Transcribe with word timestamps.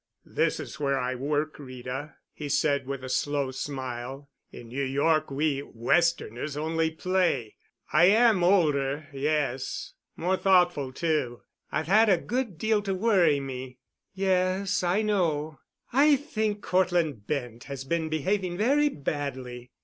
"This 0.25 0.59
is 0.59 0.79
where 0.79 0.97
I 0.97 1.13
work, 1.13 1.59
Rita," 1.59 2.15
he 2.33 2.49
said 2.49 2.87
with 2.87 3.03
a 3.03 3.07
slow 3.07 3.51
smile. 3.51 4.31
"In 4.51 4.69
New 4.69 4.81
York 4.83 5.29
we 5.29 5.61
Westerners 5.61 6.57
only 6.57 6.89
play. 6.89 7.57
I 7.93 8.05
am 8.05 8.43
older—yes, 8.43 9.93
more 10.15 10.37
thoughtful, 10.37 10.91
too. 10.91 11.43
I've 11.71 11.85
had 11.85 12.09
a 12.09 12.17
good 12.17 12.57
deal 12.57 12.81
to 12.81 12.95
worry 12.95 13.39
me——" 13.39 13.77
"Yes, 14.15 14.81
I 14.81 15.03
know. 15.03 15.59
I 15.93 16.15
think 16.15 16.63
Cortland 16.63 17.27
Bent 17.27 17.65
has 17.65 17.83
been 17.83 18.09
behaving 18.09 18.57
very 18.57 18.89
badly." 18.89 19.69